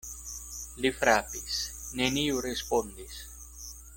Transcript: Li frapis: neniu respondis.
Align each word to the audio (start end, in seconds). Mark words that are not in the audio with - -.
Li 0.85 0.91
frapis: 1.01 1.59
neniu 2.01 2.41
respondis. 2.47 3.23